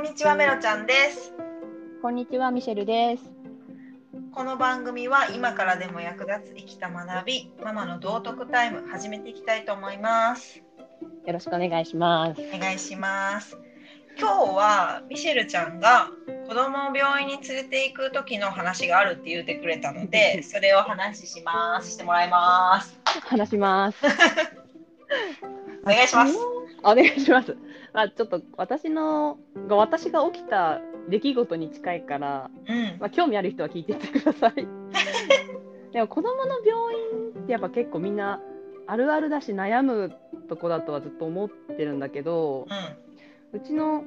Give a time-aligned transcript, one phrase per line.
[0.00, 1.34] んにちはメロちゃんです
[2.00, 3.30] こんにちはミシェルです。
[4.32, 10.62] この番組は今からでも役立つ生きた学びママの道徳タイム始めていきたいと思います
[11.26, 12.40] よろしくお願いします。
[12.40, 13.58] お願いします
[14.18, 16.08] 今日はミシェルちゃんが
[16.48, 23.98] 子供を病院に連れて行く時の話があるって言ってくれたので それを話しますしてもらいます話します。
[25.84, 26.38] お願いします
[26.82, 27.54] お願いします。
[27.92, 34.54] まあちょっと私のが私が起きた出来事に近いから、うんまあ興味ある人は聞いていってください。
[35.92, 38.40] でも子供の病院ってやっぱ結構みんな
[38.86, 40.12] あるあるだし悩む
[40.48, 42.66] とこだとはずっと思ってるんだけど、
[43.52, 44.04] うんうちの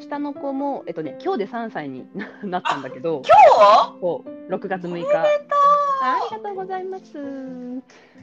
[0.00, 2.06] 下の子もえっとね今日で3歳に
[2.42, 3.22] なったんだけど。
[3.28, 4.00] 今日？
[4.00, 5.04] そう6月6日。
[6.02, 7.12] ありがとうございます。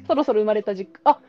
[0.08, 1.20] そろそろ生まれた実家、あ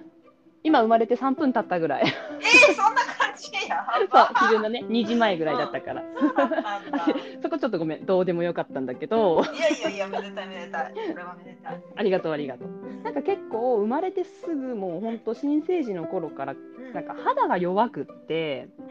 [0.64, 2.04] 今生まれて3分経ったぐらい。
[2.04, 3.86] えー、そんな感じや。
[4.10, 6.02] そう、昼のね、2時前ぐらいだったから。
[6.18, 7.06] そうんだ。
[7.42, 10.94] そこちょっとごめん、どうでもよかったんだけど、いやいやいやめでたいめでたい。
[10.94, 11.82] これはめでたい。
[11.96, 12.68] ありがとうありがとう。
[13.04, 16.92] なんか結構生まれてすぐもうほんと新生児の頃からうん。
[16.94, 18.82] なんか肌が弱くって、う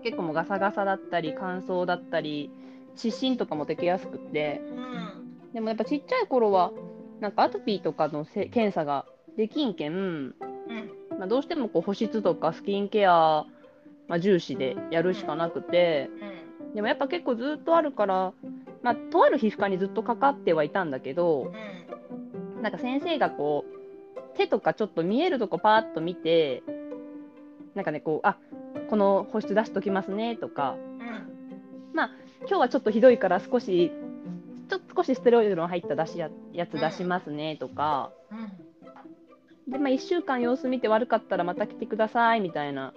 [0.00, 0.02] ん。
[0.02, 2.50] 結構もうガサガサだったり乾燥だったり、
[2.96, 5.52] 湿疹とかもできやすくって、うん。
[5.52, 6.72] でもやっぱちっちゃい頃は
[7.20, 10.34] なんかアトピーとかのせ検査ができんけん
[11.18, 13.46] まあ、どうしてもこう保湿とかスキンケア、
[14.08, 16.10] まあ、重視でやるしかなくて、
[16.64, 16.74] うん。
[16.74, 18.32] でもやっぱ結構ずっとあるから、
[18.82, 21.52] まあ、とある皮膚科にずっとかかってはいたんだけど、
[22.62, 26.62] なんか先生がこう、手とかちょっと見えるとこパーッと見て、
[27.74, 28.38] なんかね、こう、あ
[28.90, 30.76] この保湿出しときますねとか、
[32.48, 33.90] 今日はちょっとひどいから少し、
[34.68, 38.12] ちょっと少しステロイドの入った出しややつ出しますねとか、
[39.68, 42.94] で、まあ、1週間様子見て悪かったらまた来てくださいみたいな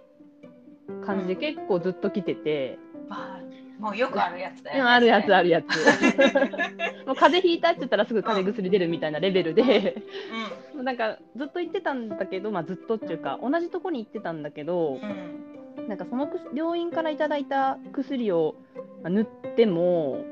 [1.06, 3.39] 感じで結構ずっと来てて、まあ
[3.80, 4.90] もうよくあるやつだよ、ね。
[4.92, 5.45] あるやつある。
[5.45, 5.66] るやつ。
[7.07, 10.03] もう風邪ひいたって言ったらすぐ風邪薬出るみたいなレベルで、
[10.75, 15.84] なんかずっと言ってたんだけど、まあ、ずっとっていうか同じとこに行ってたんだけどうん。
[15.84, 15.88] う、ん。
[15.88, 18.56] なんかその薬病院からいただいた薬を
[19.01, 19.25] まあ塗っ
[19.56, 20.25] ても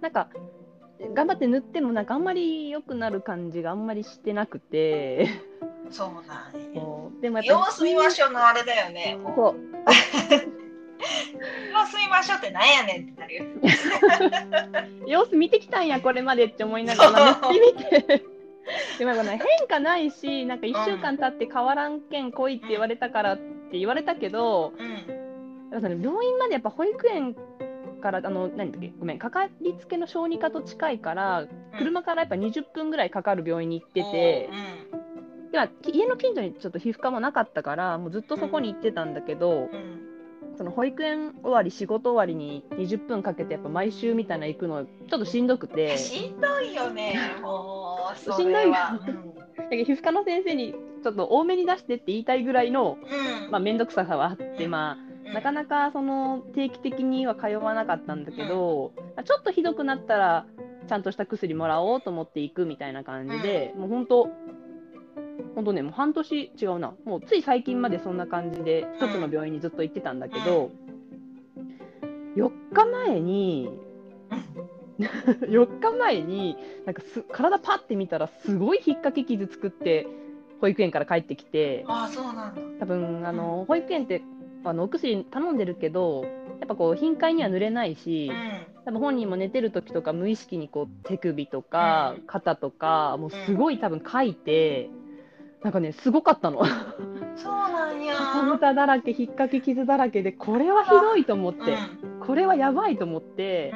[0.00, 0.28] なんか
[1.14, 5.28] 頑張って塗ってもなんかあんまり良くなる感じがあんまりしてなくて
[5.90, 6.82] そうなんや。
[7.20, 9.18] でもやっぱ様子見ましょうのあれだよね。
[9.34, 9.56] そう
[11.72, 13.44] 様子見ましょうってなんやねんってなるよ。
[15.06, 18.24] 様子見てきたんやこれまでって思いながらまあ塗ってみて
[18.98, 19.38] でも変
[19.68, 25.24] 化ないしなんか1週間経って変わらんけん来いって言われたからって言われたけど、うん。
[25.70, 27.34] やっぱね病院までやっぱ保育園
[28.04, 31.46] からあの何だっけごめんかかりつけの小児科と近いから
[31.78, 34.50] 車からやっぱ20分ぐらいかかる病院に行ってて、
[35.52, 39.56] ではき家の近所にちょっと皮膚科もなかったからもうずっとそこに行ってたんだけど、うん。
[39.56, 40.56] うん。
[40.58, 47.18] その保育園終わり仕事終わりに20分かけてやっぱ毎週みたいな行くのちょっとしんどくてしんどいよね。
[47.40, 48.18] もう。
[48.18, 48.64] そしんどい。
[48.64, 48.72] うん。
[48.72, 48.90] だ
[49.70, 53.50] けど皮膚科の先生にちょっと多めに出してって言いたいぐらいのうん。
[53.50, 58.92] まあ面倒くささはあって、まあなかなかその定期的には通わなかったんだけど、
[59.24, 60.46] ちょっとひどくなったら
[60.88, 64.28] ちゃんとした薬もらおうと思っていくみたいな感じで、もう本当
[65.54, 70.70] 本当ねもう半年違うなもうつい最近までそんな感じで一つの病院にずっと行ってたんだけど、
[72.36, 73.70] 4日前に
[74.98, 76.56] 4日前に
[76.86, 80.06] なんかす体パッて見たらすごい引っ掛け傷作って
[80.60, 81.84] 保育園から帰ってきて。
[81.88, 82.62] ああ、そうなんだ。
[82.80, 84.22] 多分あの保育園って
[84.64, 86.30] あのお薬頼んでるけどや
[86.64, 88.74] っぱこう頻回には塗れないしうん。
[88.84, 94.90] 多分本人も寝てる時とか無意識にこう手首とかうん肩とかもうすごい多分かいて
[95.62, 96.62] なんかねすごかったの
[97.36, 98.14] そうなんや。
[98.14, 101.78] かさぶただらけ引っ掛け傷だらけでこれはひどいと思って
[102.26, 103.72] これはやばいと思って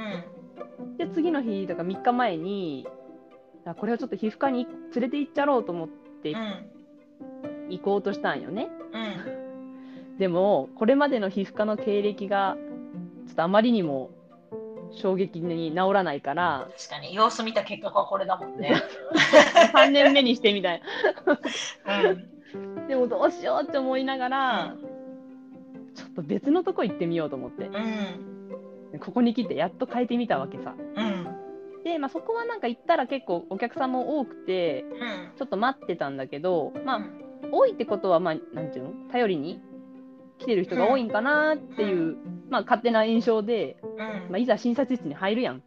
[0.79, 0.97] うん。
[0.99, 2.87] で次の日だから3日前に
[3.65, 5.89] あこれはちょっと皮膚科に連れて行っちゃろうと思っ
[6.23, 7.69] てうん。
[7.71, 8.69] 行こうとしたんよね。
[10.19, 10.21] うん。
[10.21, 12.57] でもこれまでの皮膚科の経歴が
[13.27, 14.11] ちょっとあまりにも
[14.93, 18.75] 衝撃に治らないから確かに様子見た結果がこれだもんね。
[19.75, 20.83] 3年目にしてみたい
[21.87, 22.77] うん。
[22.77, 24.75] なでもどうしようって思いながら、
[25.95, 28.99] ちょっと別のとこ行ってみようと思ってうん。
[29.01, 31.83] ここに来てやっと変えてみたわけさうん。
[31.85, 34.99] で、まあ、そこはなんか行ったら結構お客さんも多くてうん。
[35.37, 37.01] ちょっと待ってたんだけどまあ
[37.53, 38.93] 多いってことはまあなんていうの？
[39.13, 39.61] 頼りに
[40.39, 42.17] 来てる人が多いんかなっていう、
[42.49, 43.99] まあ勝手な印象でうん。
[44.31, 45.55] まあ、いざ診察室に入るやん。
[45.55, 45.63] うん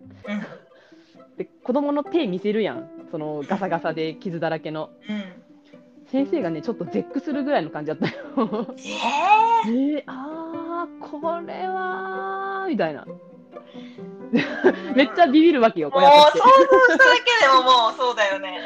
[1.38, 5.24] で子供の手見せるやんそのガサガサで傷だらけのうん。
[6.12, 8.14] 先生がねちょっと絶句するぐらいの感じだったよ。
[8.78, 8.92] え
[9.72, 13.06] えー、あーこれはーみたいな。
[14.96, 18.60] めっちゃビビるわけよ、もう親として想像しただけでももうそうだよね。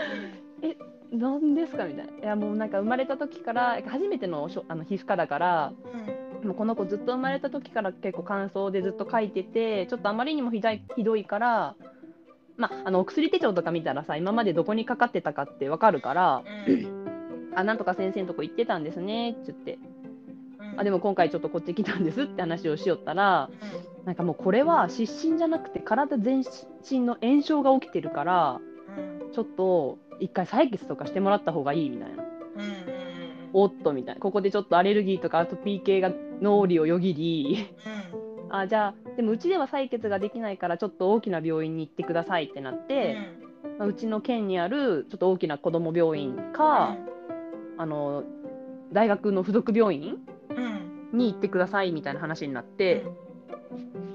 [0.61, 0.69] な
[1.13, 2.13] んですかみたいな。
[2.13, 5.73] いやもうなんか生まれた時から初めてのあの皮膚科だから、
[6.43, 11.75] もうこの子ずっと生まれた時から結構乾燥でずっと書いてて、ちょっとあまりにもひどいひどいから、
[12.57, 17.05] まあ、あのお薬手帳とか見たらさ、今までどこにかかってたかってわかるから、うん。
[17.55, 19.79] あ、なんとか先生のとこ行ってたんですねって言って、
[20.59, 20.79] うん。
[20.79, 23.49] あ、でも今回ちょっとこっち来たんですって話をしよったら、
[24.05, 26.43] なんかもうこれは失神じゃなくて体全
[26.89, 28.61] 身の炎症が起きてるから、
[29.23, 29.31] うん。
[29.33, 32.23] ちょっと一回採血とかしてもらった方がいいみたいな。
[32.23, 33.05] うんうん
[33.57, 34.19] おっとみたいな。
[34.19, 37.69] ここでちょっとアレルギーとかアトピー系が脳裏をよぎり、
[38.49, 38.53] うん。
[38.53, 43.15] あ、じゃあ、でもうちでは採血ができないからちょっと大きな病院に行ってくださいってなって、
[43.79, 46.97] まあ、うちの県にあるちょっと大きな子ども病院か、
[47.77, 48.25] あの
[48.91, 50.17] 大学の附属病院
[50.49, 51.17] うん。
[51.17, 53.05] に行ってくださいみたいな話になって、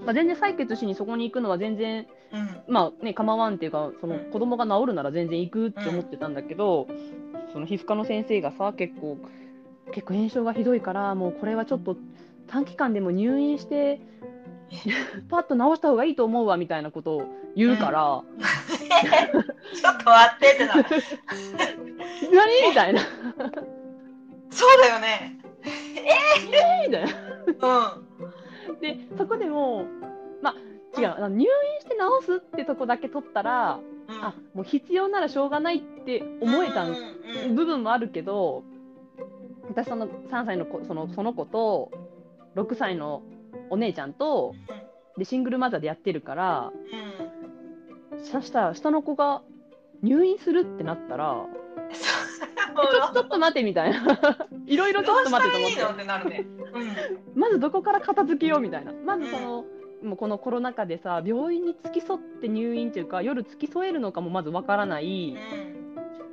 [0.05, 2.20] まあ、全然採血しにそこに行くのは全然うん
[2.71, 4.31] まあね構わんっていうかそのうん。
[4.31, 6.87] 子供が治るなら全然行くって思ってたんだけど、
[7.53, 9.19] その皮膚科の先生がさ結構
[9.93, 11.97] 結構炎症がひどいからもうこれはちょっと
[12.47, 14.01] 短期間でも入院して
[15.29, 17.23] パッと治した方がいいと思うわみたいなことを
[17.57, 18.23] 言うから、
[19.75, 20.85] ちょっと待ってってなる。
[22.33, 22.69] 何？
[22.69, 23.01] みたいな。
[24.51, 25.39] そうだよね。
[26.87, 27.05] みたい
[27.61, 27.99] な。
[28.69, 28.81] うん。
[28.81, 29.87] でそこでも
[30.41, 30.55] まあ
[30.97, 31.47] 違う入院
[31.81, 36.97] して治すってとこだけ取ったら、うんあもう必要ならしょうがないって思えたんうん
[37.51, 38.65] うん部分もあるけど
[39.69, 41.93] 私その3歳の子そのその子と
[42.57, 43.23] 6歳の
[43.71, 44.57] お姉ちゃんと
[45.17, 46.73] でシングルマザーでやってるから
[48.33, 49.43] そしたら下の子が
[50.03, 51.47] 入院するってなったら
[53.13, 54.19] ちょっと待てみたいな。
[54.67, 56.47] いろいろちょっと待てと思って。
[57.35, 58.93] まずどこから片付けようみたいな。
[58.93, 59.65] まずその、
[60.03, 65.35] もうこのコロナ禍でさ病院に付き添って入院っていうか夜付き添えるのかもまずわからない、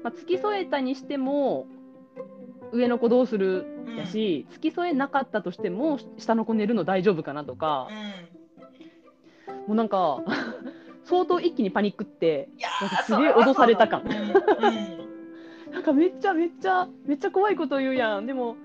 [0.04, 1.68] まあ、付き添えたにしても
[2.72, 3.66] 上の子どうする？
[3.88, 3.96] うん。
[3.98, 7.88] やし、付き添えなかったとしても下の子寝るの大丈夫かなとか。
[9.48, 9.58] う、ん。
[9.68, 10.22] もうなんか
[11.06, 12.50] 相当一気にパニックって
[12.82, 14.04] なんかーすげえ脅された感。
[15.72, 18.26] なんかめっちゃめっちゃめっちゃ怖いこと言うやん。
[18.26, 18.56] でも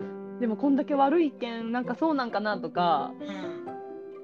[0.40, 3.12] でもこんだけ悪い意見なんかそうなんかなとか。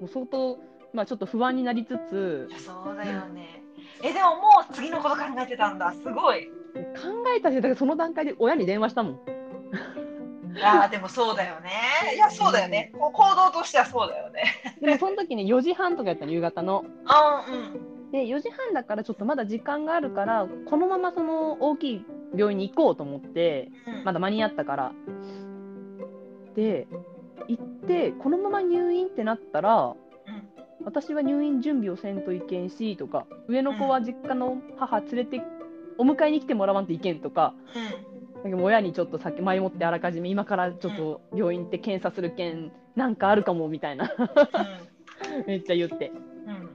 [0.01, 0.61] もう相当、
[0.93, 3.63] まあ、ちょっと不安になりつつそうだよね。
[4.03, 5.93] えでももう次のこと考えてたんだ。
[5.93, 6.47] すごい。
[6.47, 6.53] 考
[7.37, 9.15] えたしだからその段階で親に電話したもん。
[10.57, 11.71] いやーでもそうだよね。
[12.15, 12.93] いやそうだよね。
[12.95, 14.45] 行動としてはそうだよね。
[14.81, 16.85] でもその時に4時半とかやったの夕方の。
[17.07, 17.53] あう
[18.09, 18.11] ん。
[18.13, 24.05] で4時半だからちょっとまだ時間があるからこのままその大きい病院に行こうと思ってうん。
[24.05, 24.93] まだ間に合ったから。
[26.55, 26.87] で
[27.47, 30.08] 行ってこのまま入院ってなったらうん
[30.89, 35.43] 私は入院準備をせんといけんしとか上の子は実家の母連れて
[35.99, 37.53] お迎えに来てもらわんといけんとか
[38.43, 44.11] なんか親にちょっと先前もってあらかじめ今からちょっと病院って検査するけんなんかあるかもみたいな。
[45.47, 46.11] めっちゃ言って。
[46.47, 46.55] うん。
[46.55, 46.71] うん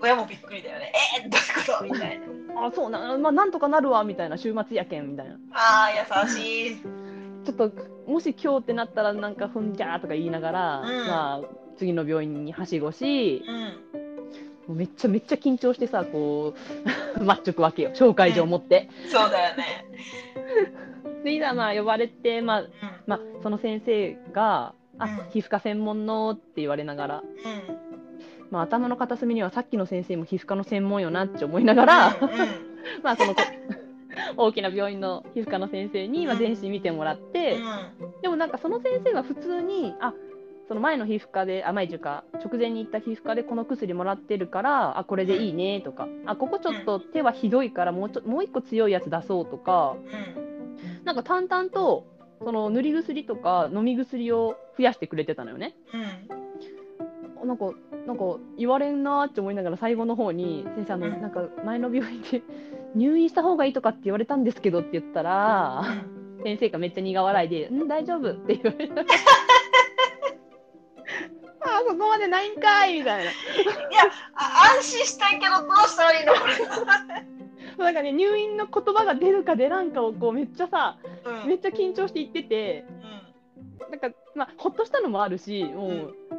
[0.00, 0.92] 親もびっくりだよね。
[1.18, 1.26] え？
[1.26, 1.84] ー、 どういうこと？
[1.84, 2.20] みたい
[2.54, 2.66] な。
[2.66, 5.36] あそうなまあなんとかなるわみたいな週末やけんみたいな。
[5.52, 6.76] あー優しい。
[6.76, 7.72] ちょっと
[8.06, 11.06] もし今日ってなったらなんかふんじゃーとか言いながら、うん。
[11.08, 14.04] まあ次の病院にはしごしうん。
[14.66, 16.54] もうめっちゃめっちゃ緊張してさこ
[17.18, 18.88] う 待っちょくわけよ紹介状持って。
[19.08, 19.86] そうだよね。
[21.24, 22.68] でいざまあ呼ばれて、まあうん。
[23.06, 25.30] まあ、その先生が「あ、うん。
[25.30, 27.84] 皮膚科専門の」って言われながら、うん。
[28.50, 32.38] まあ、頭の片隅にはさっきの先生も皮膚科の専門よなって思いながら、うんうん。
[33.02, 33.42] まあそのこ
[34.36, 37.58] 大きな病院の皮膚科の先生に、まあ、全身見てもらって、
[38.22, 40.12] でもなんかその先生は普通にあ
[40.66, 49.96] その前の皮膚科であ前というか直前に行った皮膚科でこの薬もらってるからあこれでいいねとかあここちょっと手はひどいからもうちょもう一個強いやつ出そうとか
[50.38, 52.06] うんなんか淡々と
[52.42, 55.76] その塗り薬とか飲み薬を増やしてくれてたのよね。
[55.92, 56.44] うん
[57.46, 57.72] なんか
[58.06, 58.24] なんか
[58.56, 62.42] 言われんなーって思いながら最後の方に先生あのうんなんか前の病院で
[62.94, 65.84] 入院した方がいいとかって言われたんですけどって言ったら
[66.42, 69.04] 先生がめっちゃ苦笑いで「うん大丈夫」って言われた。
[71.88, 73.30] そこまでないんかいみたいな。
[74.34, 76.32] あ安心したいけどど うしたらいいの
[77.84, 81.48] なんかね入院の言葉が出るか出らんかをこうめっちゃさうん。
[81.48, 82.84] めっちゃ緊張して言ってて
[83.90, 85.88] なんかまあほっとしたのもあるしも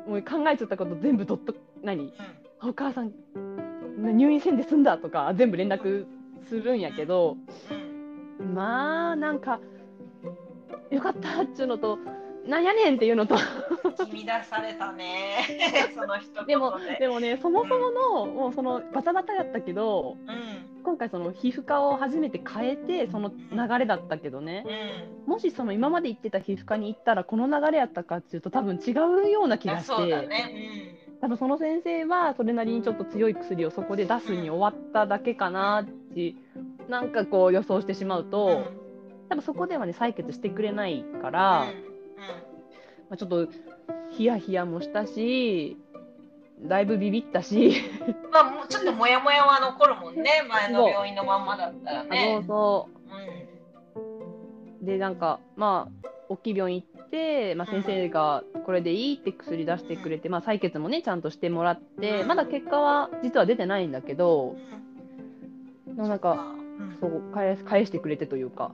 [0.08, 2.14] う,、もう考えちゃったこと全部どっと何？
[2.62, 3.12] お母さん
[3.98, 6.06] 入院せんで済んだとか全部連絡
[6.48, 7.38] するんやけど
[7.72, 8.54] うんうん。
[8.56, 9.60] まあなんか
[10.90, 11.98] よかったっちゅうのと
[12.48, 13.36] なんやねんっていうのと。
[14.06, 15.38] 君出されたね。
[15.96, 16.56] その人で。
[16.58, 20.82] もでもねそもそもの、もうそのバタバタやったけどうん。
[20.84, 24.64] 今回その皮膚科を初めて変えてその流れだったけどね。
[25.26, 25.32] うん。
[25.32, 36.36] もしその今まで行ってた皮膚科に行ったらこの流れやったかっていうと多分違うような気がしそうだて、ね多分その先生はそれなりにちょっと強い薬をそこで出すに終わっただけかなって
[36.90, 38.30] なんかこう予想してしまううん。
[38.30, 38.64] と、
[39.30, 41.95] 多分そこではね採血してくれないから、うん
[43.10, 43.48] まあ、ちょっと
[44.12, 45.78] ヒヤヒヤもしたし
[46.62, 47.70] だいぶビビったし、う
[48.30, 50.44] んまあもうちょっとモヤモヤは残るもんね。
[50.48, 52.10] 前の病院のまんまだったらそう。
[52.12, 52.90] ねそ
[54.82, 64.56] うでなんかまあ大きい病院行って、まあ、先生がこれでいいって薬出してくれて、まあ、採血もねちゃんとしてもらってまだ結果は実は出てないんだけど
[65.88, 65.98] うん。
[65.98, 66.56] なんか。
[66.80, 66.98] うん。
[67.00, 68.74] そう返す返してくれてというか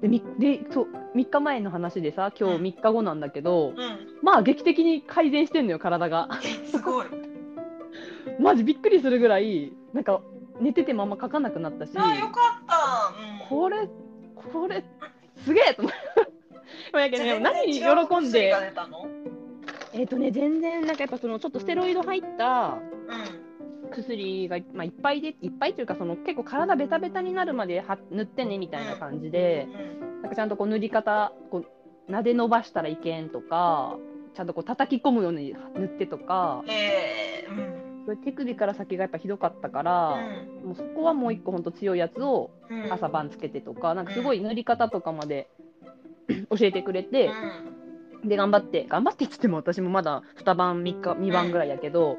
[0.00, 3.76] でみでそう3日前の話でさ今日3日後なんだけど、うん。
[4.22, 6.28] まあ劇的に改善してんのよ体が。
[6.70, 7.06] すごい。
[8.40, 10.20] マジびっくりするぐらいなんか
[10.60, 11.92] 寝ててもあんま書かなくなったし。
[11.96, 13.14] あよかった。
[13.42, 13.48] うん。
[13.48, 13.88] これ
[14.34, 14.84] これ
[15.44, 16.30] すげえと思って。
[16.98, 18.54] やけどね、何に喜んで、
[19.92, 22.78] えっ、とね、全然、なんかやっぱその、ちょっとステロイド入った
[23.34, 23.39] うん
[23.90, 31.64] 薬が、まあ、いっぱいで、いっぱいというか、その結構体ベタベタになるまでは塗ってねみたいな感じで、うんなんかちゃんとこう塗り方、こ
[32.08, 33.96] う、撫で伸ばしたらいけんとか、
[34.34, 38.04] ちゃんとこう叩き込むように塗ってとか、えーうん。
[38.04, 40.18] それ手首から先がやっぱひどかったから、
[40.64, 42.92] もうそこはもう一個本当強いやつをうん。
[42.92, 45.48] 朝晩つけてとか、なんかすごい塗り方とかまで
[46.50, 47.30] 教えてくれて、
[48.24, 52.18] で頑張って頑張ってって言っても私もまだ2晩3日2晩ぐらいやけど、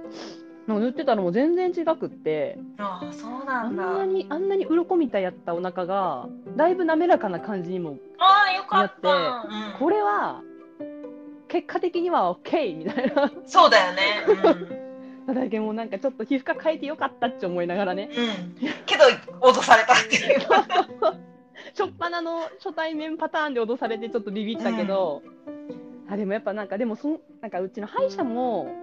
[0.79, 2.57] 塗ってたらもう全然違くって。
[2.77, 9.07] ああそうなあんんだなにあんなに鱗みたいやったお腹がだいぶ滑らかな感じにもああよかった。
[9.09, 9.79] やうん。
[9.79, 10.41] これは
[11.47, 13.31] 結果的には OK みたいな。
[13.45, 14.01] そうだよね。
[15.33, 18.09] だけどもうなんかちょっと皮膚科変えてよかったって思いながらね。
[18.15, 19.05] うん、うん、けど
[19.39, 20.39] 脅されたっていう。
[21.77, 25.21] 初っ端の初対面パターンで脅されてちょっとビビったけど、
[26.09, 28.80] あでもやっぱなんかでもそんなんかうちの歯医者もお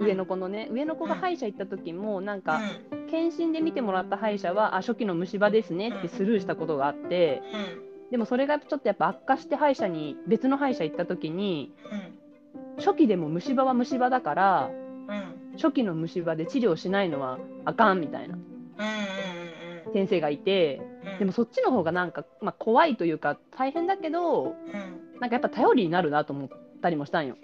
[0.00, 2.60] 上の子のね、上の子が歯医者行った時もなんか、
[3.10, 7.42] 検診で見てもらった歯医者はあ初期の虫歯ですねってスルーしたことがあって、
[8.10, 12.20] でもそれがちょっとやっぱ悪化して歯医者に別の歯医者行った時にうん。
[12.78, 14.70] 初期でも虫歯は虫歯だから
[15.08, 15.56] うん。
[15.56, 18.36] 初期の虫歯で治療しないのはあかんみたいな。
[19.92, 20.80] 先生がいて
[21.12, 21.18] うん。
[21.20, 25.20] でもそっちの方がなんか、まあ、怖いというか大変だけどうん。
[25.20, 26.48] なんかやっぱ頼りになるなと思っ
[26.82, 27.36] たりもしたんよ。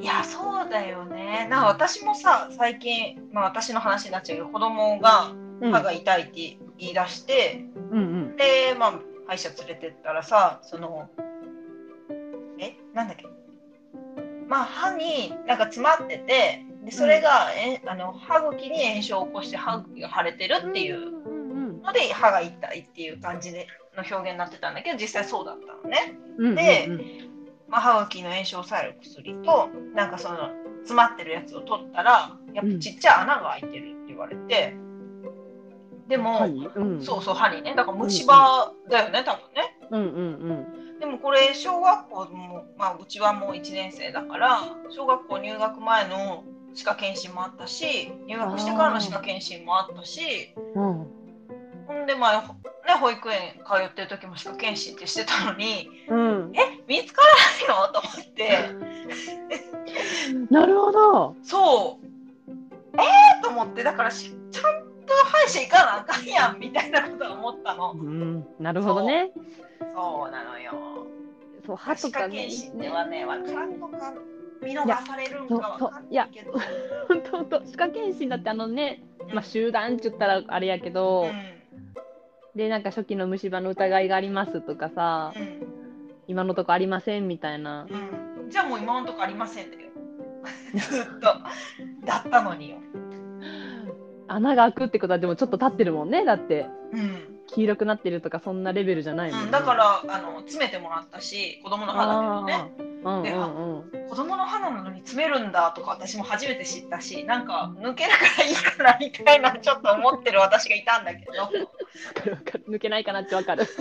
[0.00, 1.46] いやそうだよね。
[1.50, 5.72] なんか私もさ最近、まあ、私の話になっちゃうけど子供がうん。
[5.72, 8.36] 歯が痛いって言い出して、うんうん。
[8.36, 11.10] でまあ歯医者連れてったらさその
[12.60, 12.76] え？
[12.94, 13.26] なんだっけ？
[14.46, 21.08] まあ歯になんか詰まっててでそれが、えあの歯茎に炎症を起こして歯茎が腫れてるっていう。
[21.26, 21.48] うん
[21.82, 26.18] ので歯が痛いっていう感じでの表現になってたんだけど実際そうだったのね。
[26.36, 27.27] うんうんでうん
[27.68, 34.74] まあ、歯茎の炎症を抑える薬となんかその詰まってるやつを取ったらやっぱちっちゃい穴が開いてるって言われて、
[36.08, 37.02] でも、歯にうん。
[37.02, 37.74] そうそう歯にね。
[37.76, 39.78] だから虫歯だよね多分ね。
[39.90, 46.44] うんうんでもこれ小学校も、まあ、うちはもう1年生だから小学校入学前の
[46.74, 51.06] 歯科検診もあったし入学してからの歯科検診もあったしうん。
[51.86, 56.52] ほんでまあほね、保育園通ってる時も歯科検診ってしてたのにうん。
[56.56, 56.77] え？
[56.88, 58.58] 見つからないのと思って。
[60.50, 61.36] なるほど。
[61.42, 62.06] そう。
[62.94, 67.92] えー、と思ってだからしちゃんと歯医者行かなあかんやんみたいなことは思ったの。
[67.92, 69.30] うん、なるほどね。
[69.94, 70.72] そうなのよ。
[71.66, 74.14] そう歯とかね検診ではね、わからんのか
[74.62, 76.52] 見逃されるんかわかんないけど。
[77.06, 79.02] 本当本当歯科検診だってあのね、
[79.34, 81.26] まあ集団って言ったらあれやけど、
[82.56, 85.77] でなんか初期の虫歯の疑いがありますとかさ、うんうん
[86.28, 87.86] 今のとこありませんみたいな。
[87.90, 89.88] うん、じゃあもう今のとこありませんだよ。
[90.76, 91.20] ずっと
[92.06, 92.76] だったのによ。
[94.28, 96.24] 穴が開くってことはでもちょっと立ってるもんね。
[96.24, 102.72] だってうん黄色くなってるとかそんなレベルじゃないもん、ねうん、だからあの詰めてもらったし子供の歯だけどね。
[103.04, 104.08] うんうんうん。
[104.10, 111.32] 子供の歯なのに詰めるんだとか私も初めて知ったしなんか抜けるからいいかなみたいなちょっと思ってる私がいたんだけど
[112.68, 113.66] 抜けないかなってわかる。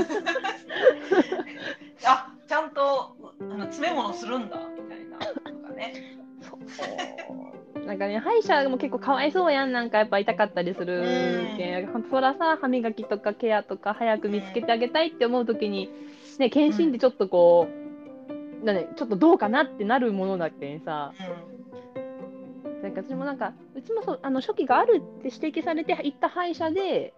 [2.06, 5.34] あちゃんとあの詰め物するんだみたいなと
[5.68, 6.18] かね。
[6.42, 7.86] そう。
[7.86, 9.72] なんかね歯医者も結構かわいそうやん。
[9.72, 11.04] なんかやっぱ痛かったりする
[11.58, 15.90] けん、そらさ歯磨きとかケアとか早く見つけてあげたいって思う時に、
[16.38, 17.68] ね、検診ってちょっとこ
[18.62, 21.14] う、だね、ちょっとどうかなってなるものだけんさ、
[22.84, 27.14] なんか私もなんか、うちもそうあの初期があるって指摘されて行った歯医者で、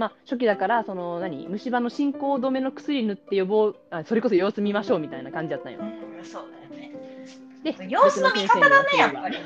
[0.00, 5.80] まあ、初期だから、その何、虫歯の進行止めの薬塗って予防あ、それこそ様子見ましょうみたいな感じだったんよ。
[5.80, 6.96] うん、そうだよね。
[7.62, 9.36] で、様子の見方だね、やっぱり。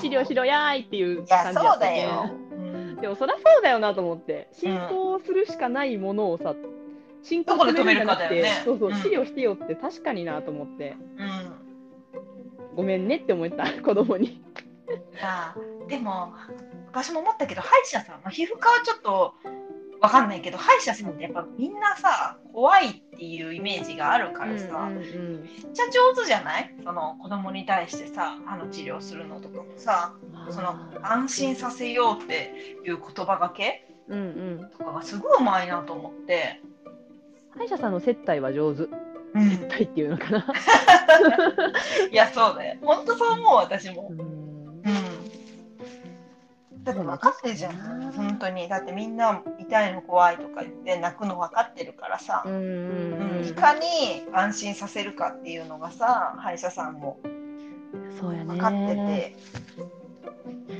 [0.00, 2.28] 治療しろやーいっていう感じそうったよ。
[2.50, 4.48] う んでもそりゃそうだよなと思って。
[4.50, 6.56] 進行するしかないものをさ、
[7.22, 8.62] 進行止めるんじゃなくて、ね。
[8.64, 8.96] そうそううん。
[9.00, 10.96] 治療してよって確かになと思って。
[11.18, 12.74] うん。
[12.74, 14.42] ごめんねって思った子供に。
[15.86, 16.32] でも
[16.92, 19.34] 私も思ったけど歯医者さん、まあ、皮膚科はちょっと
[20.00, 26.74] わかんないけど歯医者さんってやっぱみんなさ怖いっていうイメージがあるからさ、うんうんめっちゃ上手じゃない？
[26.84, 30.14] その子供に対してさ歯の治療するのとかもさ
[30.46, 33.86] うんその安心させようっていう言葉がけ？
[34.08, 34.24] うんう
[34.64, 34.70] ん。
[34.76, 36.60] とかがすごいうまいなと思って、
[37.56, 38.82] 歯医者さんの接待は上手。
[39.34, 40.44] うん、接待っていうのかな。
[42.10, 42.78] いやそうだよ。
[42.82, 44.08] 本当そう思う私も。
[44.10, 44.14] う。
[44.14, 44.41] んうん
[46.82, 48.68] だって分かってるじゃん、本当に。
[48.68, 52.44] だってみんな痛いの怖いとか言って泣くの分かってるからさ。
[52.44, 57.20] いかに安心させるかっていうのがさ、歯医者さんも
[58.20, 59.36] 分かってて、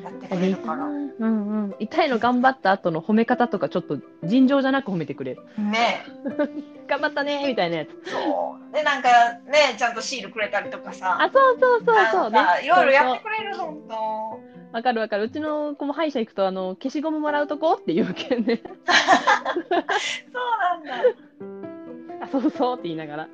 [0.02, 0.74] やってくれるか。
[0.74, 0.84] ら。
[0.84, 1.26] うんう
[1.68, 5.42] ん、痛いの頑張った後の褒め方とかちょっと尋常じゃなく褒めてくれる。
[5.58, 6.04] ね。
[6.88, 7.88] 頑張ったねみたいなやつ。
[8.10, 8.74] そう。
[8.74, 9.08] で、なんか
[9.46, 12.30] ね、ちゃんとシールくれたりとかさ、あそうそうそうそう。
[12.30, 13.96] ねいろいろやってくれる、本当。
[14.72, 15.24] わかるわかる。
[15.24, 18.62] うちの子も歯医者行くとあの消しゴムもらうとこって言うけんね。
[18.64, 19.82] そう
[20.60, 21.02] なんだ。
[21.02, 21.14] い
[22.22, 23.28] あそうそうって言いながら。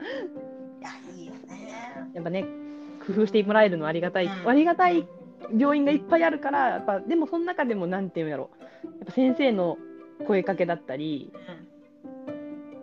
[0.80, 1.72] や、いいよね。
[2.14, 2.44] やっぱね
[3.06, 4.48] 工夫してもらえるのはありがたい、うん。
[4.48, 5.06] ありがたい
[5.56, 8.50] 病院がいっぱいあるからやっぱでもその中でもなんていうんやろ
[8.84, 9.78] やっぱ先生の
[10.26, 11.32] 声かけだったり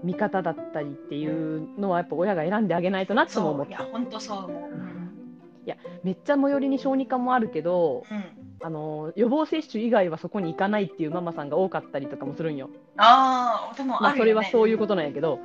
[0.04, 4.72] うん、味方だったりっていうのはやっぱ親が選んであげないとなっても思ったいや、本当そう思う。
[4.72, 4.96] うん。
[6.04, 12.70] めっちゃ最寄りに小児科もあるけどうんあの予防接種以外はそこに行かないっていうママさんが多かったりとかもするんよ。
[12.98, 14.16] ああ、でもまあ。
[14.16, 15.40] それはそういうことなんやけど、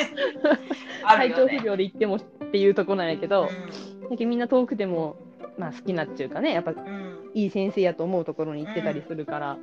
[1.04, 1.46] 体調。
[1.48, 5.16] 不良で行ってもっていうとこなんやけど、うだけどみんな遠くても、
[5.58, 9.58] まあ、好きなっていうかねやっぱん、うん、いい先生やと思うところに行ってたりするから、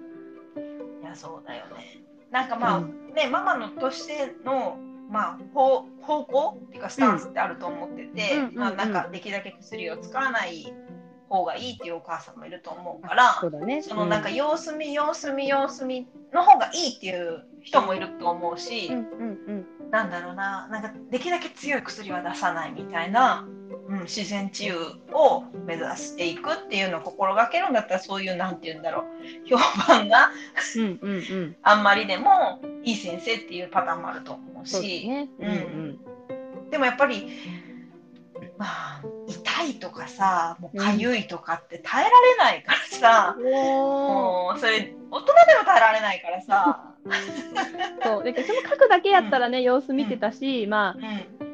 [1.01, 2.01] いやそうだよね。
[2.31, 4.77] なんかまあ、うねママのとしての
[5.09, 10.73] まあ方方向っていうかスタンスってあると思ってて、うんまあうんなんかできるだけ薬を使わない
[11.29, 13.81] 方がいいっていうお母さんもいると思うから、そうだね。
[13.81, 19.65] そのなんかう様子見様子見様子見の方がいいっていう人もいると思うし、うんうん。
[19.91, 23.47] なんだろうななんかできるだけ強い薬は出さないみたいな、
[23.93, 24.75] うん、自然治癒
[25.11, 29.47] を目指していくっていうのを心がけるんだったらそういうなんて言うんだろう。
[29.47, 30.31] 評判が
[30.75, 31.55] うんうんうん。
[31.61, 35.07] あんまりでもいい先生っていうパターンもあると思うし。
[35.07, 35.29] ね。
[35.39, 35.51] うんう
[36.67, 36.69] ん。
[36.71, 37.29] でもやっぱり、
[38.57, 46.89] まあ、痛いとかさもうかゆいとかって耐えられないからさ、おーもうそれ大人でも耐えられないからさ。
[48.03, 48.23] そう。
[48.23, 51.05] だけどその書くだけやったらね、様子見てたし、まうん。
[51.05, 51.07] あ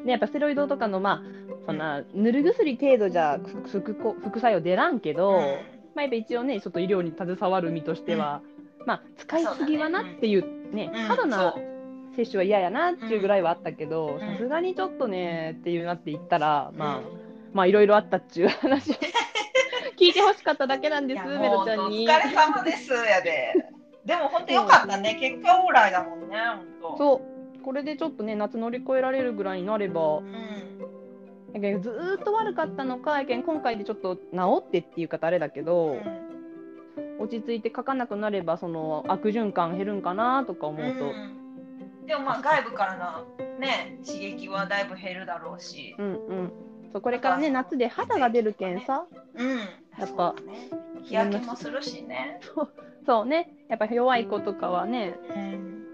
[0.04, 5.32] ねやっぱステロイドとかのまあそんな塗る薬程度じゃ副副副作用出らんけど、
[5.94, 8.42] まあやっぱ一応ねちょっと医療に携わる身としては、
[8.86, 11.54] まあ使いすぎはなっていうねうん過度な
[12.16, 17.20] 接種は嫌やなっていうぐらいはあったけどんさすがにちょっとねっていうなって言ったら、まあうん
[17.52, 18.94] まあいろいろあったっちゅう話を
[19.98, 22.28] 聞いてほしかっただけなんですメロちゃんに疲。
[22.28, 23.54] れ様ですやで。
[24.04, 25.16] でも本当よかったね。
[25.20, 26.36] 結果オーライだもんね。
[26.80, 26.98] 本当。
[26.98, 27.22] そ
[27.58, 30.34] うこれでちょっとね夏乗り越えられるぐらいになればうん。
[31.52, 34.22] やけんずーっと悪かったのかやけん今回でちょっと治
[34.66, 35.96] ってっていう方あれだけど、
[37.18, 41.36] 落ち着いて書かなくなればその悪循環減るんかなとか思うと、うん
[42.06, 45.94] でもまあ外部からのね刺激はだいぶ減るだろうし。
[45.98, 46.52] うんうん
[46.92, 49.58] そうこれからね夏で肌が出るけんさうん。
[49.58, 49.64] や
[50.06, 50.70] っぱね。
[51.04, 52.40] 日焼けもするしね。
[53.06, 55.84] そうねやっぱ弱い子とかはねうん。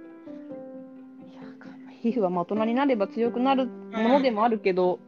[2.01, 5.01] 皮膚はまあ大人になれば強くなるものでもあるけど、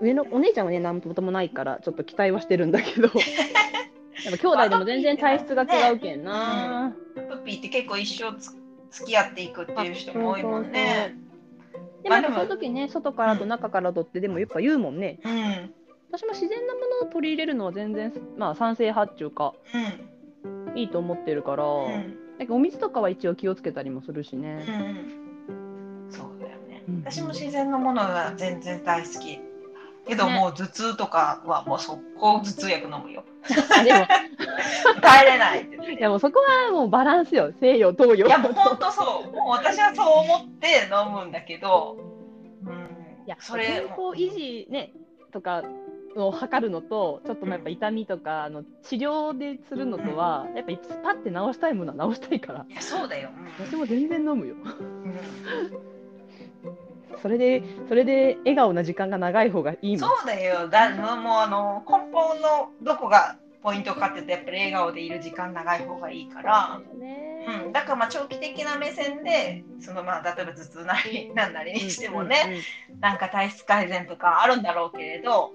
[0.00, 3.08] 上のお姉ちゃんはね何ともないからちょっと期待はしてるんだけど
[4.24, 8.50] やっぱ兄弟でも全然体質が違うけんな、プッピーって結構一生つ
[8.90, 11.14] 付き合っていくっていう人も多いもんね。
[12.02, 15.74] でもやっぱそういう時ね外からと中からとってでもやっぱ言うもんねうん。
[16.10, 20.78] 私も自然なものを取り入れるのは全然まあ賛成派っていうかうん。
[20.78, 22.16] いいと思ってるから、うん。
[22.38, 26.10] だけどお水とかは一応気をつけたりもするしね、うん。
[26.10, 27.02] そうだよねうん。
[27.04, 29.47] 私も自然のものが全然大好き。
[30.08, 30.32] けどね。
[30.32, 33.24] もう頭痛とかはもう速攻頭痛薬飲むよ。
[33.78, 34.06] あ でも。
[35.00, 35.96] 耐えれないって言って。
[35.96, 37.52] でもそこはもうバランスよ。
[37.60, 38.26] 西洋東洋。
[38.26, 39.36] いやもう本当そう。
[39.36, 41.96] もう私はそう思って飲むんだけど、
[43.26, 44.92] いやそれ健康維持ね
[45.32, 45.62] とか
[46.16, 52.66] を測るのとちょっとまあやっぱ痛みとか、あの治療でするのとは、やっぱスパって治したいものは治したいから。
[52.68, 54.54] いやそうだよ、私も全然飲むよ。
[54.54, 55.97] うん
[57.22, 60.68] それでそれで笑顔な時間が長い方がいいもんそうだよ。
[60.68, 67.64] だもうあの根本のどこがポイントかって言うとやっぱり笑顔でいる時間長い方がいいから、ね。
[67.64, 72.62] うん、だからまあ長期的な目線でそのまあ例えば頭痛なりなんなりにしてもね、
[73.00, 75.52] なんか体質改善とかあるんだろうけれど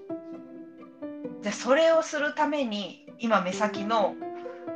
[1.42, 4.14] じゃあそれをするために今目先の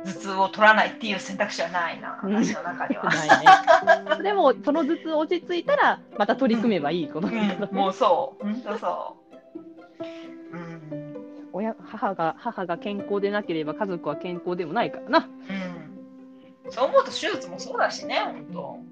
[0.05, 3.03] 頭痛を取らないっていう選択肢はないなうん私の中には。
[3.03, 4.23] ないね。
[4.23, 9.17] でもその頭痛落ち着いたらまた取り組めばいいことだけど、うん、もうそう本当そ
[10.53, 10.57] う。
[10.57, 11.09] うん
[11.51, 15.29] 親母が母が健康でなければ家族は健康でもないからな。
[16.65, 18.19] うん、そう思うと手術もそうだしね
[18.53, 18.85] 本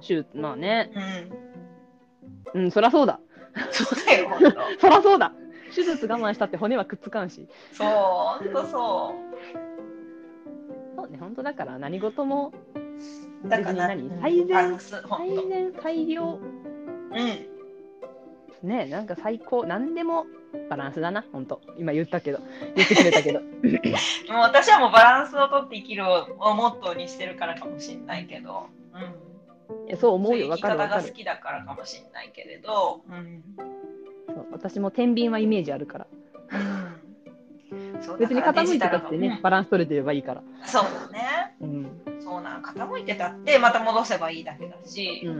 [0.00, 0.90] 手術まあね。
[2.52, 2.58] 当。
[2.58, 3.18] うん、うんそりゃそうだ。
[3.72, 4.60] そうだよ本当。
[4.80, 5.32] そりゃそうだ。
[5.74, 7.48] 手術我慢したって骨はくっつかんし。
[7.72, 9.69] そう本当そそう
[11.10, 12.52] ね本当だから何事も
[13.44, 13.48] う。
[13.48, 14.78] だから何最善。
[14.78, 16.38] 最善最良。
[17.12, 18.68] うん。
[18.68, 20.26] ねなんか最高何でも
[20.68, 21.60] バランスだな本当。
[21.78, 22.40] 今言ったけど。
[22.76, 23.40] 言ってくれたけど。
[23.40, 23.50] もう
[24.42, 28.66] 私はもうバランスをとって生きるをモットーにしてるからかもしれないけど、
[29.70, 31.12] うん、いやそう思そうよわ生き方が好かるわかる。
[31.14, 33.42] きだからかもしれないけれど、うん。
[34.28, 36.06] そう私も天秤はイメージあるから
[38.18, 40.40] 別に傾いてたってねバランス取れてればいいから。
[40.40, 41.54] うんそうだね。
[41.60, 42.00] うん。
[42.22, 45.22] そうなん傾いてたってまた戻せばいいだけだし。
[45.24, 45.32] うん、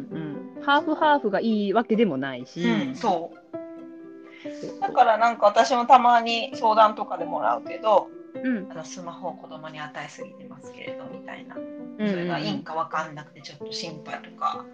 [0.59, 0.63] うん。
[0.63, 4.81] ハーフハーフがいいわけでもないし、うんそう。
[4.81, 8.71] だからなんか私もたまに相談とかでもらうけどうん。
[8.71, 11.57] あのスマホを子供に与えすぎてますけれどみたいな。
[11.57, 14.65] うんそれがいいんか分かんなくてちょっと心配とか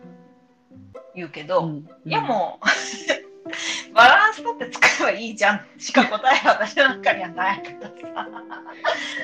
[1.14, 1.88] 言うけど、うん。
[2.04, 3.25] いやもう
[3.94, 5.60] バランス取って使えばいいじゃん。
[5.78, 8.28] しか答えは私の中にはないからさ。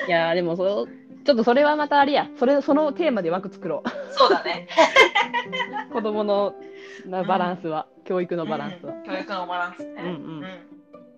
[0.07, 0.87] いやでもそう
[1.25, 2.27] ちょっとそれはまたあれや。
[2.37, 4.67] それそのテーマで枠作ろそうだね。
[5.89, 6.53] う 子供の
[7.05, 9.03] なバランスは、教育のバランスは、うん。
[9.03, 9.93] 教育のバランスね。
[9.97, 10.43] うんうん。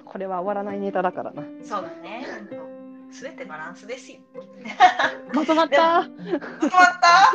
[0.06, 1.42] これは終わらないネタだからな。
[1.42, 2.26] うんそうだね。
[3.12, 4.20] すべてバランスですよ。
[5.34, 6.02] まとまった。
[6.02, 6.70] まとまっ
[7.02, 7.34] た？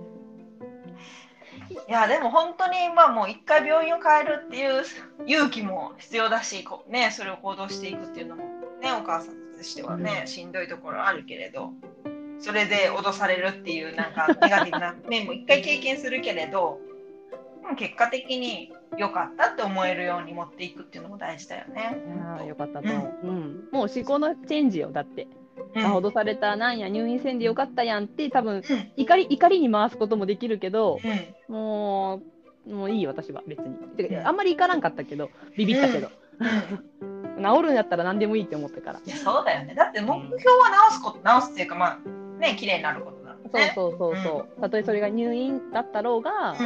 [1.88, 4.82] いやでも本当にまあもう一回病院を変えるっていう
[5.26, 8.44] 勇気も必要だしこう、ね、それを行動していくっていうのも
[8.80, 10.26] ねお母さんとしてはね、うん。
[10.26, 11.72] しんどいところあるけれど
[12.38, 16.80] それで脅されるっていうなんかネガティブな面も一回経験するけれど
[17.78, 21.96] 結果的に良かったって思えるように持っていくっていうのも大事だよね。
[22.22, 23.68] ああよかったと思う、うん。
[23.72, 25.45] もう思考のチェンジよだって、うん
[25.76, 28.92] あ脅されたなんや入院せんでよかったやんって多分うん。
[28.96, 30.98] 怒り怒りに回すこともできるけど
[31.48, 31.54] うん。
[31.54, 32.22] も
[32.66, 33.76] うもういいよ私は別に。
[33.96, 36.10] てあんまり怒らんかったけどビビったけど、
[36.40, 37.44] うん。
[37.44, 39.00] 治るんやったら何でもいいって思ったから。
[39.04, 39.74] いやそうだよね。
[39.74, 43.72] だって目標は直すこと、直すっていうかまあね綺麗になることだそうね。
[43.74, 46.58] そうそうそう、たとえそれが入院だったろうが、うん。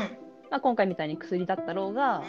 [0.51, 2.23] まあ、今回みたいに薬だったろうが、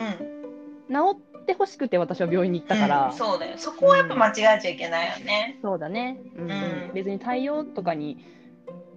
[0.90, 0.94] うん。
[0.94, 3.58] 治ってほしくて私は病院に行ったから、うんそうだよ。
[3.58, 5.60] そこはやっぱ間違えちゃいけないよね。
[5.62, 6.46] そうだね、うん。
[6.46, 6.52] うん。
[6.52, 8.26] うん別に対応とかに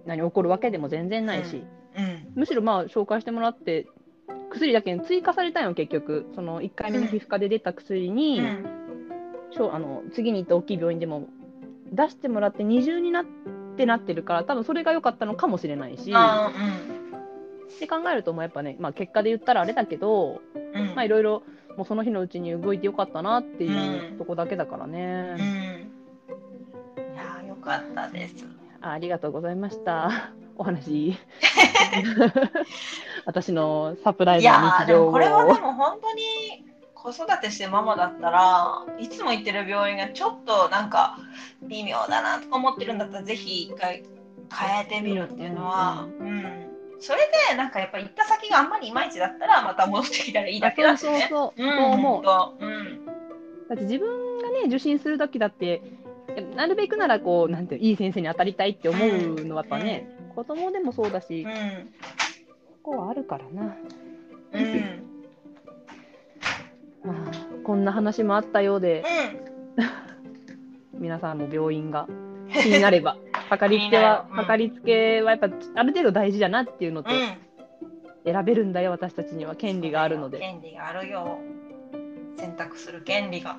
[0.05, 1.63] 何起こるわけでも全然ないし、
[1.97, 2.31] うん。
[2.35, 3.87] むしろまあ紹介してもらって
[4.49, 6.27] 薬だけに追加されたんよ結局。
[6.35, 8.65] その1回目の皮膚科で出た薬に、うん。
[9.51, 11.27] しょあの次に行った大きい病院でも
[11.91, 13.25] 出してもらって二重になっ
[13.77, 16.11] てなってるから多分それが良かったのかもしれないし。
[16.13, 16.51] あ
[17.75, 20.95] って考えるともうやっぱね、まあ、結果で言ったらあれだけどーうん。
[20.95, 21.43] まあいろいろ
[21.77, 24.17] もうその日のうちに動いてよかったなっていううん。
[24.17, 24.91] とこだけだからうん。
[24.91, 25.87] ね、
[26.97, 28.45] いやーよかったです。
[28.81, 30.31] あありがとうございました。
[30.57, 31.17] お話。
[33.25, 35.05] 私のサプライいズの日常を。
[35.07, 36.23] もこれはでも本当に
[36.93, 41.17] 子育てしてママだったらいつも行ってる病院がちょっとなんか
[41.61, 44.03] 微妙だなとか思ってるんだったらぜひ一回
[44.51, 46.64] 変えてみるっていうのは、うん
[47.05, 47.19] それ
[47.51, 51.27] でなんかやっぱ行った先があんまりいまいちだったらまた戻ってきたらいいだけだしそうね。
[51.29, 51.67] そうそう、う。
[51.67, 52.23] んそう思
[52.59, 52.65] う。
[52.65, 53.05] うん
[53.69, 55.81] だって自分がね受診する時だって
[56.55, 61.93] なるべくならこうなんていういい先生に当たりたいって思うのはやっぱね、子供でもそうだし、うん
[62.83, 63.75] ここはあるからな、
[64.53, 65.03] うん。
[67.03, 67.31] まあ、
[67.63, 69.03] こんな話もあったようで
[70.93, 71.01] うん。
[71.01, 72.07] 皆さんも病院が
[72.53, 73.17] 気になれば
[73.49, 77.45] かかりつけは、かかりつけはやっぱある程度大事だなっていうのと、うん。
[78.25, 79.55] 選べるんだよ私たちには。
[79.55, 81.37] 権利があるので、権利があるよ。
[82.37, 83.57] 選択する権利が、は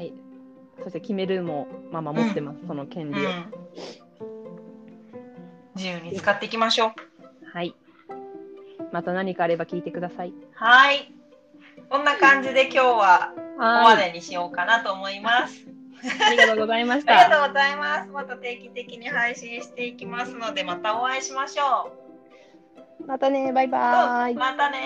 [0.00, 0.12] い、
[0.82, 3.52] そして決めるもママ持ってます、その権利を、うん。
[5.74, 6.92] 自由に使っていきましょう。
[7.52, 7.74] はい。
[8.92, 10.34] また何かあれば聞いてください。
[10.54, 11.12] はい。
[11.88, 15.71] こんな感じで今日はここまでにしようかなと思います。
[16.26, 17.30] ありがとうございましありがた。
[17.30, 18.10] とうございます。
[18.10, 21.92] また定期的に配信していきますので、またお会いしましょ
[23.06, 23.68] またね、バイう。
[23.68, 24.38] バーイ。
[24.38, 24.78] またね